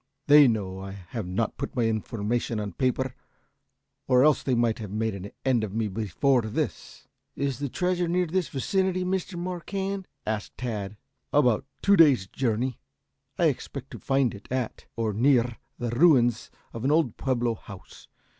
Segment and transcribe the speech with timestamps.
[0.25, 3.13] They know that I have not put my information on paper,
[4.07, 8.07] or else they might have made an end of me before this." "Is the treasure
[8.07, 9.37] near this vicinity, Mr.
[9.37, 10.97] Marquand?" asked Tad.
[11.31, 12.79] "About two days' journey.
[13.37, 18.07] I expect to find it at or near the ruins of an old Pueblo house.